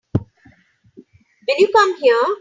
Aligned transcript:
Will 0.17 1.59
you 1.59 1.71
come 1.71 2.01
here? 2.01 2.35